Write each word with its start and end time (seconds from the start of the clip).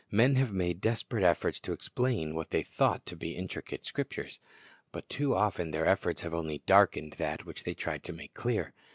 Men 0.09 0.33
have 0.37 0.51
made 0.51 0.81
desperate 0.81 1.23
efforts 1.23 1.59
to 1.59 1.73
explain 1.73 2.33
w^hat 2.33 2.49
they 2.49 2.63
thought 2.63 3.05
to 3.05 3.15
be 3.15 3.35
intricate 3.35 3.85
scriptures; 3.85 4.39
but 4.91 5.07
too 5.09 5.35
often 5.35 5.69
their 5.69 5.85
efforts 5.85 6.21
have 6.21 6.33
only 6.33 6.63
darkened 6.65 7.13
that 7.19 7.45
which 7.45 7.63
they 7.65 7.75
tried 7.75 8.03
to 8.05 8.11
make 8.13 8.33
clear. 8.33 8.73